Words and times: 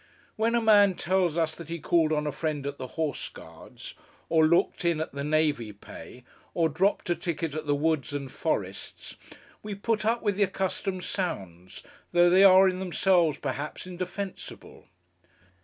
When 0.35 0.55
a 0.55 0.61
man 0.61 0.95
tells 0.95 1.37
us 1.37 1.53
that 1.53 1.69
he 1.69 1.77
called 1.77 2.11
on 2.11 2.25
a 2.25 2.31
friend 2.31 2.65
at 2.65 2.79
the 2.79 2.87
Horse 2.97 3.29
Guards, 3.29 3.93
or 4.29 4.47
looked 4.47 4.83
in 4.83 4.99
at 4.99 5.11
the 5.13 5.23
Navy 5.23 5.71
Pay, 5.71 6.23
or 6.55 6.69
dropped 6.69 7.11
a 7.11 7.15
ticket 7.15 7.53
at 7.53 7.67
the 7.67 7.75
Woods 7.75 8.11
and 8.11 8.31
Forests, 8.31 9.15
we 9.61 9.75
put 9.75 10.03
up 10.03 10.23
with 10.23 10.37
the 10.37 10.41
accustomed 10.43 11.03
sounds, 11.03 11.83
though 12.13 12.31
they 12.31 12.43
are 12.43 12.67
in 12.67 12.79
themselves, 12.79 13.37
perhaps, 13.37 13.85
indefensible. 13.85 14.87